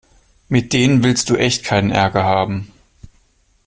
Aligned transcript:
Mit 0.49 0.73
denen 0.73 1.03
willst 1.03 1.29
du 1.29 1.35
echt 1.35 1.63
keinen 1.63 1.91
Ärger 1.91 2.23
haben. 2.23 2.71